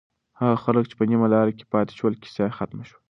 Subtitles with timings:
[0.39, 2.99] هغه خلک چې په نیمه لاره کې پاتې شول، کیسه یې ختمه شوه.